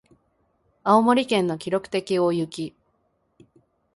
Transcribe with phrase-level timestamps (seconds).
[0.83, 2.75] 青森県の記録的大雪